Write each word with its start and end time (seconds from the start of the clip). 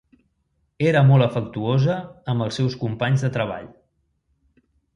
Era 0.91 1.03
molt 1.09 1.25
afectuosa 1.25 1.99
amb 2.35 2.47
els 2.47 2.59
seus 2.61 2.79
companys 2.85 3.27
de 3.27 3.33
treball. 3.39 3.71